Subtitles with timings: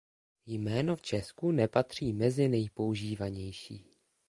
[0.45, 3.85] Jméno v Česku nepatří mezi nejpoužívanější.